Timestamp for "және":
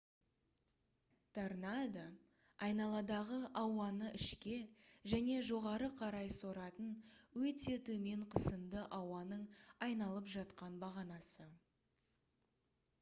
5.13-5.35